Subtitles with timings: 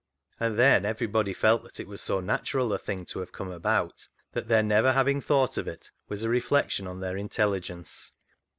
[0.39, 4.07] And then everybody felt that it was so natural a thing to have come about
[4.31, 8.09] that their never having thought of it was a reflection on their intelli gence.